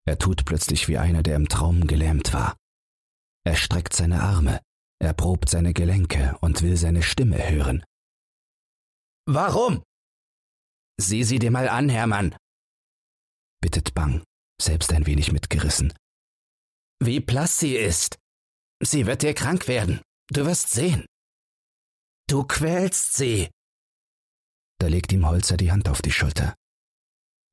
Er 0.06 0.18
tut 0.18 0.44
plötzlich 0.46 0.88
wie 0.88 0.98
einer, 0.98 1.22
der 1.22 1.36
im 1.36 1.48
Traum 1.48 1.86
gelähmt 1.86 2.32
war. 2.32 2.56
Er 3.44 3.56
streckt 3.56 3.92
seine 3.92 4.22
Arme, 4.22 4.60
er 4.98 5.12
probt 5.12 5.50
seine 5.50 5.74
Gelenke 5.74 6.36
und 6.40 6.62
will 6.62 6.76
seine 6.76 7.02
Stimme 7.02 7.38
hören. 7.48 7.84
Warum? 9.26 9.82
Sieh 10.98 11.24
sie 11.24 11.38
dir 11.38 11.50
mal 11.50 11.68
an, 11.68 11.88
Hermann, 11.90 12.34
bittet 13.60 13.94
Bang, 13.94 14.24
selbst 14.60 14.92
ein 14.92 15.06
wenig 15.06 15.32
mitgerissen. 15.32 15.92
Wie 17.02 17.20
blass 17.20 17.58
sie 17.58 17.76
ist. 17.76 18.18
Sie 18.82 19.06
wird 19.06 19.22
dir 19.22 19.34
krank 19.34 19.68
werden. 19.68 20.00
Du 20.28 20.44
wirst 20.46 20.70
sehen. 20.70 21.06
Du 22.28 22.44
quälst 22.44 23.14
sie. 23.14 23.50
Da 24.78 24.88
legt 24.88 25.12
ihm 25.12 25.26
Holzer 25.26 25.56
die 25.56 25.70
Hand 25.72 25.88
auf 25.88 26.02
die 26.02 26.12
Schulter 26.12 26.54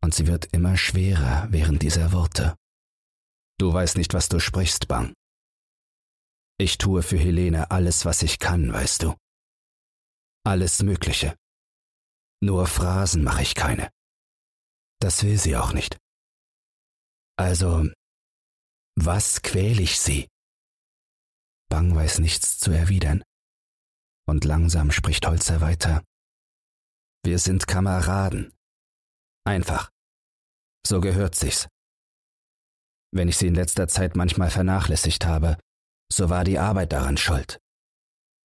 und 0.03 0.13
sie 0.13 0.27
wird 0.27 0.47
immer 0.51 0.75
schwerer 0.75 1.47
während 1.49 1.81
dieser 1.81 2.11
Worte. 2.11 2.57
Du 3.57 3.71
weißt 3.71 3.95
nicht, 3.95 4.13
was 4.13 4.27
du 4.27 4.39
sprichst, 4.39 4.89
Bang. 4.89 5.13
Ich 6.59 6.77
tue 6.77 7.01
für 7.03 7.17
Helene 7.17 7.71
alles, 7.71 8.03
was 8.03 8.21
ich 8.21 8.37
kann, 8.37 8.73
weißt 8.73 9.03
du. 9.03 9.15
Alles 10.45 10.83
Mögliche. 10.83 11.37
Nur 12.41 12.67
Phrasen 12.67 13.23
mache 13.23 13.43
ich 13.43 13.55
keine. 13.55 13.89
Das 14.99 15.23
will 15.23 15.37
sie 15.39 15.55
auch 15.55 15.71
nicht. 15.71 15.97
Also, 17.37 17.89
was 18.95 19.41
quäl 19.41 19.79
ich 19.79 19.99
sie? 19.99 20.27
Bang 21.69 21.95
weiß 21.95 22.19
nichts 22.19 22.59
zu 22.59 22.71
erwidern. 22.71 23.23
Und 24.27 24.45
langsam 24.45 24.91
spricht 24.91 25.25
Holzer 25.25 25.59
weiter. 25.59 26.03
Wir 27.25 27.39
sind 27.39 27.67
Kameraden. 27.67 28.53
Einfach. 29.45 29.89
So 30.85 31.01
gehört 31.01 31.35
sich's. 31.35 31.67
Wenn 33.11 33.27
ich 33.27 33.37
sie 33.37 33.47
in 33.47 33.55
letzter 33.55 33.87
Zeit 33.87 34.15
manchmal 34.15 34.49
vernachlässigt 34.49 35.25
habe, 35.25 35.57
so 36.11 36.29
war 36.29 36.43
die 36.43 36.59
Arbeit 36.59 36.91
daran 36.91 37.17
schuld. 37.17 37.59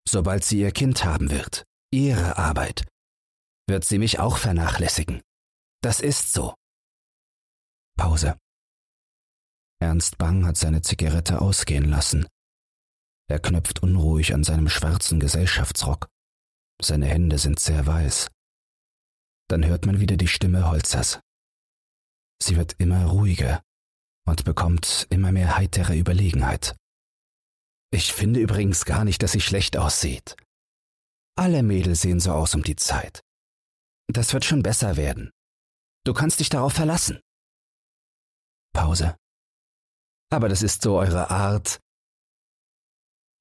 Sobald 0.08 0.44
sie 0.44 0.60
ihr 0.60 0.72
Kind 0.72 1.04
haben 1.04 1.30
wird, 1.30 1.64
ihre 1.92 2.38
Arbeit, 2.38 2.86
wird 3.68 3.84
sie 3.84 3.98
mich 3.98 4.18
auch 4.18 4.38
vernachlässigen. 4.38 5.20
Das 5.82 6.00
ist 6.00 6.32
so. 6.32 6.54
Pause. 7.98 8.38
Ernst 9.80 10.18
Bang 10.18 10.44
hat 10.44 10.56
seine 10.56 10.82
Zigarette 10.82 11.40
ausgehen 11.40 11.88
lassen. 11.88 12.26
Er 13.30 13.38
knöpft 13.38 13.82
unruhig 13.82 14.34
an 14.34 14.42
seinem 14.42 14.68
schwarzen 14.68 15.20
Gesellschaftsrock. 15.20 16.08
Seine 16.80 17.06
Hände 17.06 17.38
sind 17.38 17.60
sehr 17.60 17.86
weiß. 17.86 18.28
Dann 19.48 19.64
hört 19.66 19.86
man 19.86 20.00
wieder 20.00 20.16
die 20.16 20.28
Stimme 20.28 20.68
Holzers. 20.68 21.20
Sie 22.42 22.56
wird 22.56 22.74
immer 22.78 23.06
ruhiger 23.06 23.62
und 24.26 24.44
bekommt 24.44 25.06
immer 25.10 25.32
mehr 25.32 25.56
heitere 25.56 25.96
Überlegenheit. 25.96 26.76
Ich 27.90 28.12
finde 28.12 28.40
übrigens 28.40 28.84
gar 28.84 29.04
nicht, 29.04 29.22
dass 29.22 29.32
sie 29.32 29.40
schlecht 29.40 29.76
aussieht. 29.76 30.36
Alle 31.36 31.62
Mädels 31.62 32.02
sehen 32.02 32.20
so 32.20 32.32
aus 32.32 32.54
um 32.54 32.62
die 32.62 32.76
Zeit. 32.76 33.22
Das 34.08 34.32
wird 34.32 34.44
schon 34.44 34.62
besser 34.62 34.96
werden. 34.96 35.30
Du 36.04 36.12
kannst 36.14 36.40
dich 36.40 36.48
darauf 36.48 36.72
verlassen. 36.72 37.20
Pause. 38.74 39.16
Aber 40.30 40.48
das 40.48 40.62
ist 40.62 40.82
so 40.82 40.98
eure 40.98 41.30
Art. 41.30 41.80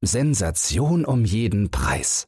Sensation 0.02 1.06
um 1.06 1.26
jeden 1.26 1.72
Preis. 1.72 2.28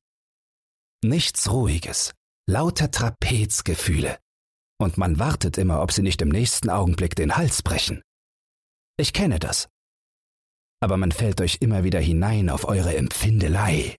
Nichts 1.04 1.50
Ruhiges, 1.50 2.13
lauter 2.48 2.92
Trapezgefühle 2.92 4.20
und 4.82 4.98
man 4.98 5.20
wartet 5.20 5.58
immer, 5.58 5.82
ob 5.82 5.92
sie 5.92 6.01
nicht 6.01 6.22
im 6.22 6.30
nächsten 6.30 6.70
Augenblick 6.70 7.16
den 7.16 7.36
Hals 7.36 7.62
brechen. 7.62 8.01
Ich 8.98 9.13
kenne 9.13 9.39
das. 9.39 9.68
Aber 10.82 10.98
man 10.98 11.12
fällt 11.12 11.42
euch 11.42 11.58
immer 11.60 11.84
wieder 11.84 12.00
hinein 12.00 12.50
auf 12.50 12.66
eure 12.66 12.96
Empfindelei. 12.96 13.96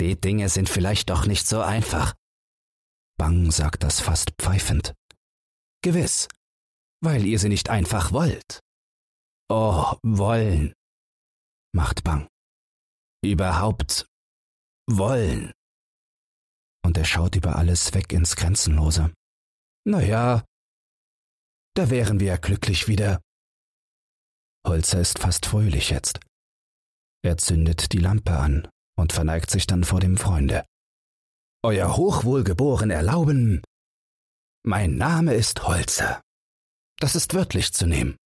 Die 0.00 0.20
Dinge 0.20 0.48
sind 0.48 0.68
vielleicht 0.68 1.10
doch 1.10 1.26
nicht 1.26 1.46
so 1.46 1.60
einfach. 1.60 2.14
Bang 3.16 3.52
sagt 3.52 3.84
das 3.84 4.00
fast 4.00 4.32
pfeifend. 4.38 4.94
Gewiss, 5.82 6.26
weil 7.00 7.24
ihr 7.24 7.38
sie 7.38 7.48
nicht 7.48 7.70
einfach 7.70 8.10
wollt. 8.10 8.60
Oh, 9.54 9.98
wollen, 10.02 10.72
macht 11.74 12.04
Bang. 12.04 12.26
Überhaupt 13.22 14.06
wollen. 14.88 15.52
Und 16.82 16.96
er 16.96 17.04
schaut 17.04 17.36
über 17.36 17.56
alles 17.56 17.92
weg 17.92 18.14
ins 18.14 18.34
Grenzenlose. 18.34 19.12
Naja, 19.86 20.42
da 21.76 21.90
wären 21.90 22.18
wir 22.18 22.28
ja 22.28 22.36
glücklich 22.38 22.88
wieder. 22.88 23.20
Holzer 24.66 25.02
ist 25.02 25.18
fast 25.18 25.44
fröhlich 25.44 25.90
jetzt. 25.90 26.20
Er 27.22 27.36
zündet 27.36 27.92
die 27.92 27.98
Lampe 27.98 28.38
an 28.38 28.66
und 28.96 29.12
verneigt 29.12 29.50
sich 29.50 29.66
dann 29.66 29.84
vor 29.84 30.00
dem 30.00 30.16
Freunde. 30.16 30.64
Euer 31.62 31.94
Hochwohlgeboren 31.98 32.90
erlauben, 32.90 33.60
mein 34.64 34.96
Name 34.96 35.34
ist 35.34 35.62
Holzer. 35.64 36.22
Das 36.98 37.14
ist 37.14 37.34
wörtlich 37.34 37.74
zu 37.74 37.86
nehmen. 37.86 38.16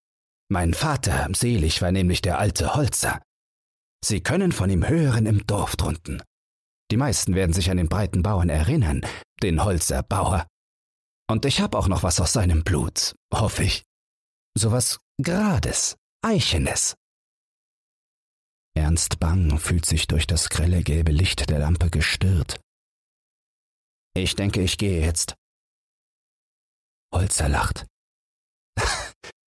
Mein 0.48 0.74
Vater, 0.74 1.28
selig, 1.34 1.82
war 1.82 1.92
nämlich 1.92 2.22
der 2.22 2.38
alte 2.38 2.74
Holzer. 2.74 3.20
Sie 4.04 4.22
können 4.22 4.52
von 4.52 4.70
ihm 4.70 4.86
hören 4.86 5.26
im 5.26 5.46
Dorf 5.46 5.76
drunten. 5.76 6.22
Die 6.92 6.96
meisten 6.96 7.34
werden 7.34 7.52
sich 7.52 7.70
an 7.70 7.78
den 7.78 7.88
breiten 7.88 8.22
Bauern 8.22 8.48
erinnern, 8.48 9.00
den 9.42 9.64
Holzer 9.64 10.02
Bauer. 10.02 10.46
Und 11.28 11.44
ich 11.44 11.60
hab 11.60 11.74
auch 11.74 11.88
noch 11.88 12.04
was 12.04 12.20
aus 12.20 12.32
seinem 12.32 12.62
Blut, 12.62 13.16
hoffe 13.34 13.64
ich. 13.64 13.82
So 14.56 14.70
was 14.70 15.00
Grades, 15.20 15.96
Eichenes. 16.22 16.94
Ernst 18.76 19.18
Bang 19.18 19.58
fühlt 19.58 19.86
sich 19.86 20.06
durch 20.06 20.26
das 20.26 20.48
grelle 20.48 20.82
gelbe 20.82 21.10
Licht 21.10 21.48
der 21.50 21.58
Lampe 21.58 21.90
gestört. 21.90 22.60
Ich 24.14 24.36
denke, 24.36 24.62
ich 24.62 24.78
gehe 24.78 25.00
jetzt. 25.00 25.34
Holzer 27.12 27.48
lacht. 27.48 27.86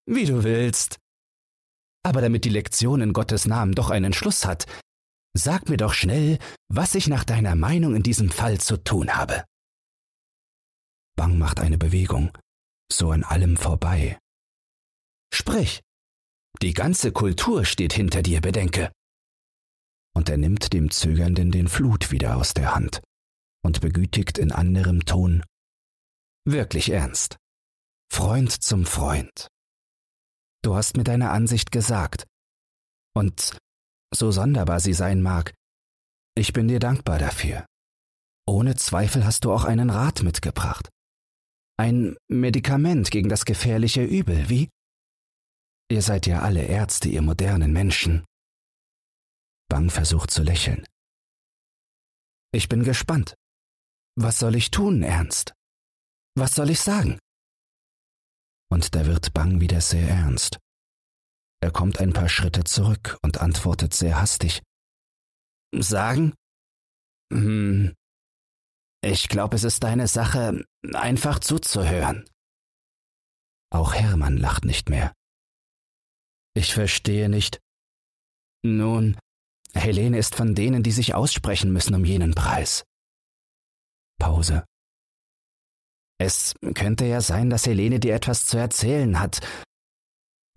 Wie 0.06 0.24
du 0.24 0.44
willst. 0.44 0.98
Aber 2.02 2.20
damit 2.20 2.44
die 2.44 2.50
Lektion 2.50 3.00
in 3.00 3.12
Gottes 3.12 3.46
Namen 3.46 3.74
doch 3.74 3.90
einen 3.90 4.12
Schluss 4.12 4.44
hat, 4.44 4.66
sag 5.36 5.68
mir 5.68 5.76
doch 5.76 5.92
schnell, 5.92 6.38
was 6.68 6.94
ich 6.94 7.06
nach 7.08 7.24
deiner 7.24 7.54
Meinung 7.54 7.94
in 7.94 8.02
diesem 8.02 8.30
Fall 8.30 8.58
zu 8.58 8.76
tun 8.76 9.14
habe. 9.14 9.44
Bang 11.16 11.38
macht 11.38 11.60
eine 11.60 11.78
Bewegung, 11.78 12.36
so 12.90 13.10
an 13.10 13.24
allem 13.24 13.56
vorbei. 13.56 14.18
Sprich. 15.32 15.80
Die 16.62 16.74
ganze 16.74 17.12
Kultur 17.12 17.64
steht 17.64 17.92
hinter 17.92 18.22
dir, 18.22 18.40
bedenke. 18.40 18.90
Und 20.14 20.28
er 20.28 20.36
nimmt 20.36 20.72
dem 20.72 20.90
Zögernden 20.90 21.52
den 21.52 21.68
Flut 21.68 22.10
wieder 22.10 22.36
aus 22.36 22.54
der 22.54 22.74
Hand 22.74 23.00
und 23.62 23.80
begütigt 23.80 24.38
in 24.38 24.50
anderem 24.50 25.04
Ton. 25.04 25.44
Wirklich 26.44 26.90
ernst. 26.90 27.36
Freund 28.12 28.50
zum 28.50 28.84
Freund. 28.84 29.48
Du 30.62 30.74
hast 30.74 30.96
mir 30.96 31.04
deine 31.04 31.30
Ansicht 31.30 31.72
gesagt. 31.72 32.26
Und 33.14 33.58
so 34.14 34.30
sonderbar 34.30 34.80
sie 34.80 34.92
sein 34.92 35.22
mag, 35.22 35.54
ich 36.36 36.52
bin 36.52 36.68
dir 36.68 36.80
dankbar 36.80 37.18
dafür. 37.18 37.66
Ohne 38.46 38.76
Zweifel 38.76 39.24
hast 39.24 39.44
du 39.44 39.52
auch 39.52 39.64
einen 39.64 39.90
Rat 39.90 40.22
mitgebracht. 40.22 40.88
Ein 41.76 42.16
Medikament 42.28 43.10
gegen 43.10 43.28
das 43.28 43.44
gefährliche 43.44 44.04
Übel, 44.04 44.48
wie? 44.48 44.68
Ihr 45.90 46.02
seid 46.02 46.26
ja 46.26 46.40
alle 46.40 46.64
Ärzte, 46.64 47.08
ihr 47.08 47.22
modernen 47.22 47.72
Menschen. 47.72 48.24
Bang 49.68 49.88
versucht 49.90 50.30
zu 50.30 50.42
lächeln. 50.42 50.84
Ich 52.52 52.68
bin 52.68 52.82
gespannt. 52.82 53.34
Was 54.16 54.38
soll 54.38 54.56
ich 54.56 54.70
tun, 54.70 55.02
Ernst? 55.02 55.52
Was 56.36 56.54
soll 56.54 56.70
ich 56.70 56.80
sagen? 56.80 57.18
Und 58.70 58.94
da 58.94 59.06
wird 59.06 59.34
Bang 59.34 59.60
wieder 59.60 59.80
sehr 59.80 60.08
ernst. 60.08 60.58
Er 61.60 61.70
kommt 61.70 61.98
ein 61.98 62.12
paar 62.12 62.28
Schritte 62.28 62.64
zurück 62.64 63.18
und 63.22 63.40
antwortet 63.40 63.92
sehr 63.92 64.20
hastig. 64.20 64.62
Sagen? 65.74 66.34
Hm. 67.32 67.94
Ich 69.02 69.28
glaube, 69.28 69.56
es 69.56 69.64
ist 69.64 69.82
deine 69.82 70.08
Sache, 70.08 70.64
einfach 70.94 71.38
zuzuhören. 71.38 72.28
Auch 73.72 73.94
Hermann 73.94 74.36
lacht 74.36 74.64
nicht 74.64 74.88
mehr. 74.88 75.14
Ich 76.54 76.74
verstehe 76.74 77.28
nicht. 77.28 77.60
Nun, 78.62 79.18
Helene 79.74 80.18
ist 80.18 80.34
von 80.34 80.54
denen, 80.54 80.82
die 80.82 80.90
sich 80.92 81.14
aussprechen 81.14 81.72
müssen 81.72 81.94
um 81.94 82.04
jenen 82.04 82.34
Preis. 82.34 82.84
Pause. 84.18 84.64
Es 86.20 86.54
könnte 86.74 87.06
ja 87.06 87.22
sein, 87.22 87.48
dass 87.48 87.66
Helene 87.66 87.98
dir 87.98 88.14
etwas 88.14 88.44
zu 88.44 88.58
erzählen 88.58 89.18
hat. 89.20 89.40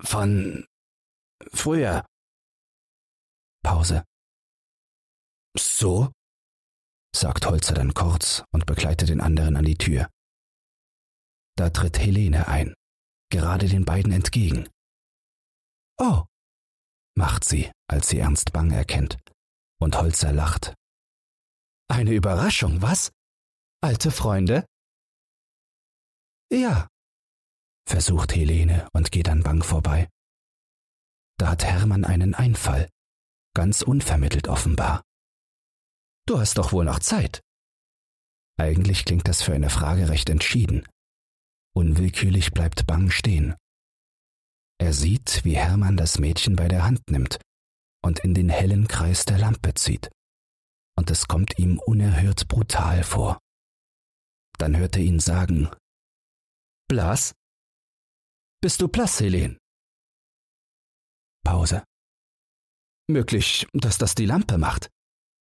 Von 0.02 0.66
früher. 1.52 2.04
Pause. 3.64 4.04
So? 5.56 6.12
sagt 7.16 7.46
Holzer 7.46 7.72
dann 7.72 7.94
kurz 7.94 8.44
und 8.52 8.66
begleitet 8.66 9.08
den 9.08 9.22
anderen 9.22 9.56
an 9.56 9.64
die 9.64 9.78
Tür. 9.78 10.10
Da 11.56 11.70
tritt 11.70 11.98
Helene 11.98 12.46
ein, 12.46 12.74
gerade 13.30 13.66
den 13.66 13.86
beiden 13.86 14.12
entgegen. 14.12 14.68
Oh, 15.96 16.24
macht 17.16 17.44
sie, 17.44 17.72
als 17.88 18.08
sie 18.08 18.18
Ernst 18.18 18.52
Bang 18.52 18.70
erkennt, 18.70 19.16
und 19.80 19.96
Holzer 19.96 20.32
lacht. 20.32 20.74
Eine 21.88 22.12
Überraschung, 22.12 22.82
was? 22.82 23.12
Alte 23.80 24.10
Freunde? 24.10 24.66
Ja, 26.54 26.86
versucht 27.84 28.32
Helene 28.32 28.88
und 28.92 29.10
geht 29.10 29.28
an 29.28 29.42
Bang 29.42 29.64
vorbei. 29.64 30.08
Da 31.36 31.50
hat 31.50 31.64
Hermann 31.64 32.04
einen 32.04 32.36
Einfall, 32.36 32.88
ganz 33.56 33.82
unvermittelt 33.82 34.46
offenbar. 34.46 35.02
Du 36.26 36.38
hast 36.38 36.56
doch 36.56 36.70
wohl 36.70 36.84
noch 36.84 37.00
Zeit. 37.00 37.40
Eigentlich 38.56 39.04
klingt 39.04 39.26
das 39.26 39.42
für 39.42 39.52
eine 39.52 39.68
Frage 39.68 40.08
recht 40.08 40.30
entschieden. 40.30 40.86
Unwillkürlich 41.74 42.52
bleibt 42.52 42.86
Bang 42.86 43.10
stehen. 43.10 43.56
Er 44.78 44.92
sieht, 44.92 45.44
wie 45.44 45.56
Hermann 45.56 45.96
das 45.96 46.20
Mädchen 46.20 46.54
bei 46.54 46.68
der 46.68 46.84
Hand 46.84 47.10
nimmt 47.10 47.40
und 48.00 48.20
in 48.20 48.32
den 48.32 48.48
hellen 48.48 48.86
Kreis 48.86 49.24
der 49.24 49.38
Lampe 49.38 49.74
zieht. 49.74 50.08
Und 50.96 51.10
es 51.10 51.26
kommt 51.26 51.58
ihm 51.58 51.80
unerhört 51.80 52.46
brutal 52.46 53.02
vor. 53.02 53.40
Dann 54.56 54.76
hört 54.76 54.94
er 54.94 55.02
ihn 55.02 55.18
sagen, 55.18 55.68
Blass? 56.88 57.32
Bist 58.60 58.80
du 58.80 58.88
blass, 58.88 59.20
Helen? 59.20 59.58
Pause. 61.44 61.84
Möglich, 63.08 63.66
dass 63.72 63.98
das 63.98 64.14
die 64.14 64.26
Lampe 64.26 64.58
macht. 64.58 64.90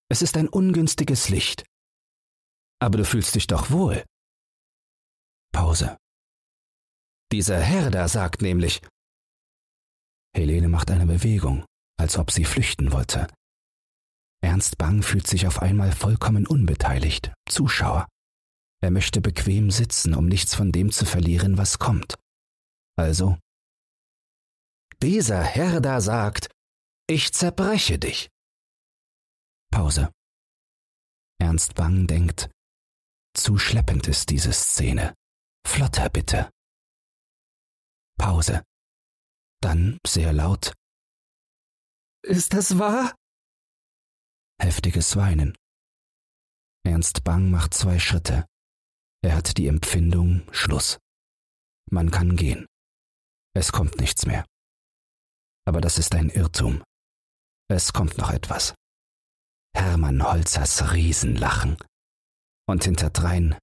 Es 0.10 0.22
ist 0.22 0.38
ein 0.38 0.48
ungünstiges 0.50 1.30
Licht. 1.30 1.66
Aber 2.82 2.98
du 2.98 3.06
fühlst 3.06 3.36
dich 3.36 3.48
doch 3.48 3.72
wohl. 3.72 4.04
Pause. 5.54 5.98
Dieser 7.32 7.60
Herr 7.60 7.90
da 7.92 8.08
sagt 8.08 8.42
nämlich. 8.42 8.82
Helene 10.36 10.68
macht 10.68 10.92
eine 10.92 11.06
Bewegung, 11.06 11.66
als 11.98 12.18
ob 12.18 12.32
sie 12.32 12.46
flüchten 12.46 12.92
wollte. 12.92 13.28
Ernst 14.42 14.78
Bang 14.78 15.02
fühlt 15.04 15.28
sich 15.28 15.48
auf 15.48 15.62
einmal 15.62 15.92
vollkommen 15.94 16.46
unbeteiligt, 16.46 17.34
Zuschauer. 17.50 18.08
Er 18.84 18.92
möchte 18.92 19.22
bequem 19.22 19.72
sitzen, 19.72 20.14
um 20.14 20.26
nichts 20.26 20.56
von 20.56 20.74
dem 20.74 20.92
zu 20.92 21.06
verlieren, 21.06 21.58
was 21.58 21.80
kommt. 21.80 22.20
Also, 22.98 23.40
dieser 25.02 25.42
Herr 25.42 25.80
da 25.80 26.02
sagt, 26.02 26.50
ich 27.08 27.32
zerbreche 27.32 27.98
dich. 27.98 28.30
Pause. 29.72 30.12
Ernst 31.40 31.76
Bang 31.76 32.08
denkt, 32.08 32.52
zu 33.34 33.58
schleppend 33.58 34.10
ist 34.10 34.30
diese 34.30 34.52
Szene. 34.52 35.14
Flotter 35.66 36.10
bitte. 36.10 36.52
Pause. 38.20 38.66
Dann 39.62 39.98
sehr 40.06 40.34
laut. 40.34 40.74
Ist 42.22 42.54
das 42.54 42.78
wahr? 42.80 43.16
Heftiges 44.62 45.16
Weinen. 45.16 45.56
Ernst 46.86 47.24
Bang 47.24 47.50
macht 47.50 47.74
zwei 47.74 47.98
Schritte. 47.98 48.46
Er 49.24 49.38
hat 49.38 49.58
die 49.58 49.68
Empfindung 49.68 50.46
Schluss. 50.52 51.00
Man 51.90 52.12
kann 52.12 52.36
gehen. 52.36 52.66
Es 53.56 53.72
kommt 53.72 53.98
nichts 54.00 54.26
mehr. 54.26 54.46
Aber 55.66 55.80
das 55.80 55.98
ist 55.98 56.14
ein 56.14 56.30
Irrtum. 56.30 56.84
Es 57.70 57.94
kommt 57.94 58.18
noch 58.18 58.32
etwas. 58.32 58.74
Hermann 59.76 60.24
Holzers 60.24 60.92
Riesenlachen. 60.92 61.78
Und 62.68 62.84
hinterdrein 62.84 63.58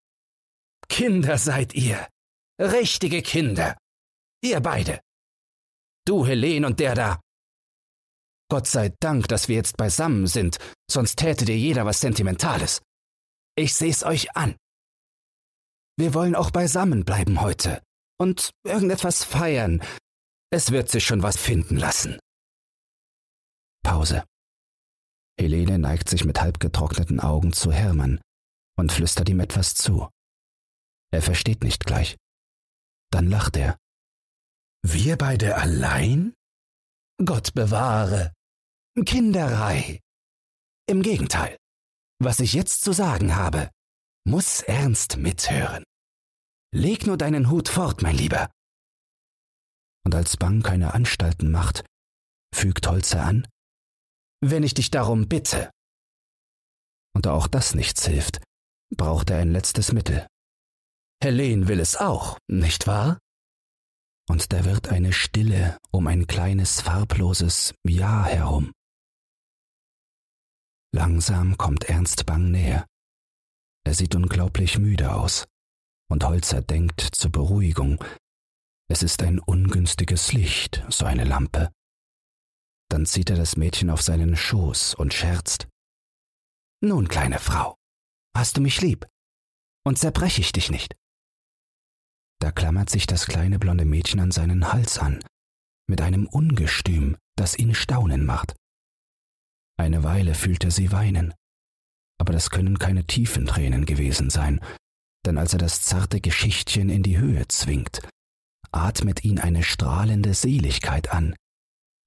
Kinder 0.89 1.37
seid 1.37 1.75
ihr. 1.75 2.09
Richtige 2.59 3.23
Kinder. 3.23 3.77
Ihr 4.43 4.61
beide. 4.61 5.01
Du, 6.07 6.27
Helen 6.27 6.65
und 6.65 6.81
der 6.81 6.95
da. 6.95 7.21
Gott 8.51 8.67
sei 8.67 8.93
Dank, 9.01 9.29
dass 9.29 9.49
wir 9.49 9.57
jetzt 9.57 9.77
beisammen 9.77 10.27
sind, 10.27 10.59
sonst 10.91 11.17
täte 11.17 11.45
dir 11.45 11.57
jeder 11.57 11.87
was 11.87 12.01
Sentimentales. 12.01 12.81
Ich 13.57 13.75
seh's 13.75 14.03
euch 14.03 14.35
an. 14.35 14.57
Wir 16.01 16.15
wollen 16.15 16.35
auch 16.35 16.51
beisammen 16.51 17.05
bleiben 17.05 17.43
heute 17.43 17.83
und 18.19 18.53
irgendetwas 18.65 19.23
feiern. 19.23 19.83
Es 20.51 20.71
wird 20.71 20.89
sich 20.89 21.05
schon 21.05 21.23
was 21.23 21.37
finden 21.37 21.77
lassen. 21.77 22.19
Pause. 23.85 24.25
Helene 25.39 25.79
neigt 25.79 26.09
sich 26.09 26.25
mit 26.25 26.41
halbgetrockneten 26.41 27.21
Augen 27.21 27.53
zu 27.53 27.71
Hermann 27.71 28.19
und 28.79 28.93
flüstert 28.93 29.29
ihm 29.29 29.41
etwas 29.41 29.75
zu. 29.75 30.09
Er 31.13 31.21
versteht 31.21 31.63
nicht 31.63 31.85
gleich. 31.85 32.17
Dann 33.11 33.29
lacht 33.29 33.59
er, 33.59 33.77
Wir 34.83 35.19
beide 35.19 35.57
allein? 35.57 36.33
Gott 37.23 37.53
bewahre. 37.53 38.33
Kinderei. 39.05 40.01
Im 40.87 41.03
Gegenteil. 41.03 41.59
Was 42.19 42.41
ich 42.41 42.55
jetzt 42.55 42.85
zu 42.85 42.93
sagen 42.93 43.37
habe, 43.37 43.69
muss 44.25 44.63
Ernst 44.63 45.19
mithören. 45.19 45.85
Leg 46.73 47.07
nur 47.07 47.17
deinen 47.17 47.51
Hut 47.51 47.69
fort, 47.69 48.03
mein 48.03 48.17
Lieber. 48.17 48.51
Und 50.05 50.15
als 50.15 50.37
Bang 50.37 50.63
keine 50.63 50.95
Anstalten 50.95 51.51
macht, 51.51 51.85
fügt 52.55 52.87
Holzer 52.87 53.25
an, 53.25 53.47
wenn 54.41 54.63
ich 54.63 54.75
dich 54.75 54.91
darum 54.91 55.29
bitte. 55.29 55.71
Und 57.15 57.27
da 57.27 57.33
auch 57.33 57.49
das 57.49 57.75
nichts 57.75 58.07
hilft, 58.07 58.43
braucht 58.97 59.31
er 59.31 59.39
ein 59.39 59.53
letztes 59.53 59.93
Mittel. 59.93 60.27
Helene 61.23 61.69
will 61.69 61.81
es 61.81 61.97
auch, 61.97 62.39
nicht 62.49 62.87
wahr? 62.87 63.19
Und 64.29 64.53
da 64.53 64.65
wird 64.65 64.89
eine 64.89 65.13
Stille 65.13 65.77
um 65.91 66.07
ein 66.07 66.27
kleines 66.27 66.81
farbloses 66.81 67.75
Ja 67.85 68.25
herum. 68.25 68.73
Langsam 70.95 71.59
kommt 71.59 71.85
Ernst 71.85 72.27
Bang 72.27 72.51
näher. 72.51 72.87
Er 73.85 73.95
sieht 73.95 74.15
unglaublich 74.15 74.79
müde 74.79 75.15
aus, 75.15 75.47
und 76.11 76.25
Holzer 76.25 76.61
denkt 76.61 77.01
zur 77.01 77.31
Beruhigung, 77.31 78.05
es 78.91 79.03
ist 79.03 79.23
ein 79.23 79.39
ungünstiges 79.39 80.33
Licht, 80.33 80.85
so 80.89 81.05
eine 81.05 81.25
Lampe. 81.25 81.71
Dann 82.91 83.07
zieht 83.07 83.31
er 83.31 83.37
das 83.37 83.57
Mädchen 83.57 83.89
auf 83.89 84.03
seinen 84.03 84.37
Schoß 84.37 84.95
und 84.95 85.15
scherzt. 85.15 85.69
Nun, 86.83 87.07
kleine 87.09 87.39
Frau, 87.39 87.77
hast 88.37 88.57
du 88.57 88.61
mich 88.61 88.81
lieb? 88.81 89.07
Und 89.87 89.99
zerbreche 89.99 90.41
ich 90.41 90.53
dich 90.53 90.71
nicht? 90.71 90.97
Da 92.41 92.51
klammert 92.51 92.91
sich 92.91 93.07
das 93.07 93.27
kleine 93.27 93.59
blonde 93.59 93.85
Mädchen 93.85 94.19
an 94.19 94.33
seinen 94.33 94.73
Hals 94.73 94.99
an, 94.99 95.23
mit 95.89 96.01
einem 96.01 96.27
Ungestüm, 96.27 97.17
das 97.37 97.57
ihn 97.57 97.75
staunen 97.75 98.27
macht. 98.27 98.57
Eine 99.79 100.03
Weile 100.03 100.35
fühlt 100.35 100.65
er 100.65 100.71
sie 100.71 100.91
weinen, 100.91 101.35
aber 102.19 102.33
das 102.33 102.51
können 102.51 102.79
keine 102.79 103.07
tiefen 103.07 103.47
Tränen 103.47 103.87
gewesen 103.87 104.31
sein, 104.31 104.61
denn 105.27 105.39
als 105.39 105.53
er 105.53 105.59
das 105.59 105.83
zarte 105.83 106.21
Geschichtchen 106.21 106.89
in 106.89 107.03
die 107.03 107.19
Höhe 107.19 107.47
zwingt, 107.49 108.01
atmet 108.73 109.25
ihn 109.25 109.39
eine 109.39 109.63
strahlende 109.63 110.35
Seligkeit 110.35 111.11
an, 111.11 111.35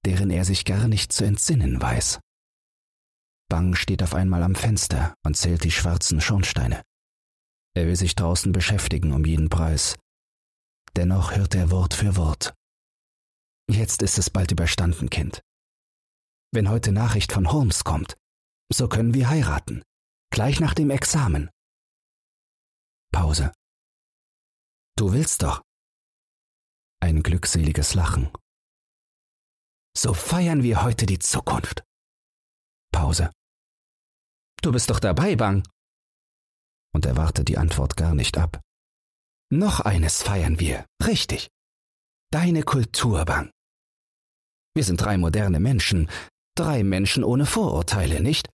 deren 0.04 0.30
er 0.30 0.44
sich 0.44 0.64
gar 0.64 0.88
nicht 0.88 1.12
zu 1.12 1.24
entsinnen 1.24 1.80
weiß. 1.80 2.20
Bang 3.48 3.74
steht 3.74 4.02
auf 4.02 4.14
einmal 4.14 4.42
am 4.42 4.54
Fenster 4.54 5.14
und 5.24 5.36
zählt 5.36 5.64
die 5.64 5.70
schwarzen 5.70 6.20
Schornsteine. 6.20 6.82
Er 7.76 7.86
will 7.86 7.96
sich 7.96 8.14
draußen 8.14 8.52
beschäftigen 8.52 9.12
um 9.12 9.24
jeden 9.24 9.48
Preis. 9.48 9.96
Dennoch 10.96 11.34
hört 11.34 11.54
er 11.54 11.70
Wort 11.70 11.94
für 11.94 12.16
Wort. 12.16 12.54
Jetzt 13.68 14.02
ist 14.02 14.18
es 14.18 14.30
bald 14.30 14.52
überstanden, 14.52 15.10
Kind. 15.10 15.42
Wenn 16.52 16.68
heute 16.68 16.92
Nachricht 16.92 17.32
von 17.32 17.50
Holmes 17.50 17.84
kommt, 17.84 18.16
so 18.72 18.88
können 18.88 19.14
wir 19.14 19.28
heiraten. 19.28 19.82
Gleich 20.30 20.60
nach 20.60 20.74
dem 20.74 20.90
Examen. 20.90 21.50
Pause. 23.14 23.52
Du 24.98 25.12
willst 25.12 25.44
doch. 25.44 25.62
Ein 27.00 27.22
glückseliges 27.22 27.94
Lachen. 27.94 28.32
So 29.96 30.14
feiern 30.14 30.64
wir 30.64 30.82
heute 30.82 31.06
die 31.06 31.20
Zukunft. 31.20 31.84
Pause. 32.92 33.30
Du 34.62 34.72
bist 34.72 34.90
doch 34.90 34.98
dabei, 34.98 35.36
Bang. 35.36 35.62
Und 36.92 37.06
er 37.06 37.16
wartet 37.16 37.46
die 37.46 37.56
Antwort 37.56 37.96
gar 37.96 38.16
nicht 38.16 38.36
ab. 38.36 38.60
Noch 39.48 39.78
eines 39.78 40.20
feiern 40.20 40.58
wir, 40.58 40.84
richtig. 41.06 41.50
Deine 42.32 42.64
Kultur, 42.64 43.24
Bang. 43.24 43.52
Wir 44.74 44.82
sind 44.82 45.00
drei 45.00 45.18
moderne 45.18 45.60
Menschen, 45.60 46.10
drei 46.56 46.82
Menschen 46.82 47.22
ohne 47.22 47.46
Vorurteile, 47.46 48.20
nicht? 48.20 48.48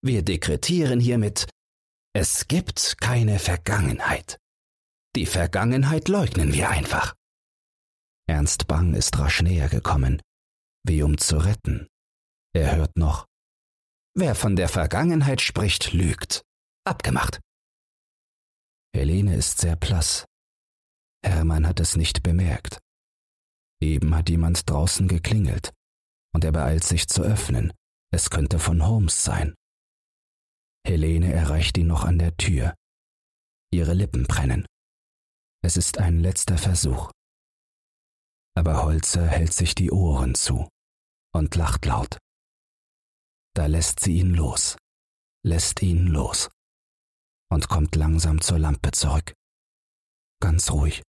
Wir 0.00 0.22
dekretieren 0.22 1.00
hiermit, 1.00 1.48
es 2.16 2.46
gibt 2.46 2.98
keine 3.00 3.40
Vergangenheit. 3.40 4.38
Die 5.16 5.26
Vergangenheit 5.26 6.08
leugnen 6.08 6.52
wir 6.52 6.70
einfach. 6.70 7.14
Ernst 8.28 8.68
Bang 8.68 8.94
ist 8.94 9.18
rasch 9.18 9.42
näher 9.42 9.68
gekommen, 9.68 10.22
wie 10.86 11.02
um 11.02 11.18
zu 11.18 11.38
retten. 11.38 11.88
Er 12.54 12.76
hört 12.76 12.96
noch. 12.96 13.26
Wer 14.16 14.36
von 14.36 14.54
der 14.54 14.68
Vergangenheit 14.68 15.40
spricht, 15.40 15.92
lügt. 15.92 16.42
Abgemacht. 16.86 17.40
Helene 18.94 19.34
ist 19.34 19.58
sehr 19.58 19.74
blass. 19.74 20.24
Hermann 21.24 21.66
hat 21.66 21.80
es 21.80 21.96
nicht 21.96 22.22
bemerkt. 22.22 22.78
Eben 23.80 24.14
hat 24.14 24.30
jemand 24.30 24.70
draußen 24.70 25.08
geklingelt, 25.08 25.72
und 26.32 26.44
er 26.44 26.52
beeilt 26.52 26.84
sich 26.84 27.08
zu 27.08 27.22
öffnen. 27.22 27.72
Es 28.12 28.30
könnte 28.30 28.60
von 28.60 28.86
Holmes 28.86 29.24
sein. 29.24 29.56
Helene 30.86 31.32
erreicht 31.32 31.78
ihn 31.78 31.86
noch 31.86 32.04
an 32.04 32.18
der 32.18 32.36
Tür. 32.36 32.74
Ihre 33.72 33.94
Lippen 33.94 34.24
brennen. 34.24 34.66
Es 35.62 35.76
ist 35.76 35.98
ein 35.98 36.20
letzter 36.20 36.58
Versuch. 36.58 37.10
Aber 38.54 38.84
Holzer 38.84 39.26
hält 39.26 39.52
sich 39.52 39.74
die 39.74 39.90
Ohren 39.90 40.34
zu 40.34 40.68
und 41.32 41.54
lacht 41.56 41.86
laut. 41.86 42.18
Da 43.54 43.66
lässt 43.66 44.00
sie 44.00 44.18
ihn 44.18 44.34
los, 44.34 44.76
lässt 45.44 45.82
ihn 45.82 46.06
los 46.06 46.50
und 47.50 47.68
kommt 47.68 47.96
langsam 47.96 48.40
zur 48.40 48.58
Lampe 48.58 48.90
zurück. 48.90 49.32
Ganz 50.40 50.70
ruhig. 50.70 51.02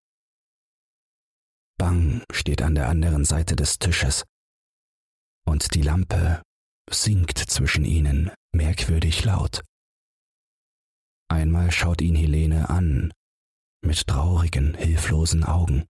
Bang 1.78 2.24
steht 2.32 2.62
an 2.62 2.76
der 2.76 2.88
anderen 2.88 3.26
Seite 3.26 3.56
des 3.56 3.78
Tisches 3.80 4.24
und 5.46 5.74
die 5.76 5.82
Lampe 5.82 6.42
singt 6.90 7.38
zwischen 7.38 7.84
ihnen 7.84 8.32
merkwürdig 8.56 9.24
laut. 9.24 9.64
Einmal 11.30 11.72
schaut 11.72 12.02
ihn 12.02 12.16
Helene 12.16 12.70
an, 12.70 13.14
mit 13.82 14.08
traurigen, 14.08 14.74
hilflosen 14.76 15.44
Augen. 15.44 15.86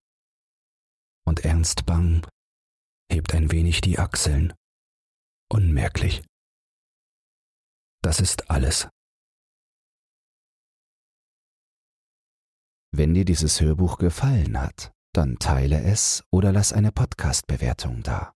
Und 1.26 1.44
Ernst 1.44 1.86
Bang 1.86 2.26
hebt 3.10 3.34
ein 3.34 3.50
wenig 3.50 3.80
die 3.80 3.98
Achseln. 3.98 4.52
Unmerklich. 5.50 6.22
Das 8.02 8.20
ist 8.20 8.50
alles. 8.50 8.88
Wenn 12.92 13.14
dir 13.14 13.24
dieses 13.24 13.60
Hörbuch 13.60 13.98
gefallen 13.98 14.60
hat, 14.60 14.92
dann 15.14 15.38
teile 15.38 15.82
es 15.82 16.24
oder 16.30 16.52
lass 16.52 16.72
eine 16.72 16.92
Podcast-Bewertung 16.92 18.02
da. 18.02 18.35